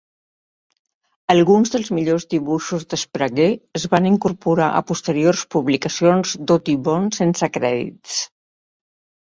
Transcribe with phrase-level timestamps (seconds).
[1.33, 3.47] Alguns dels millors dibuixos de Sprague
[3.81, 8.21] es van incorporar a posteriors publicacions d'Audubon, sense crèdits.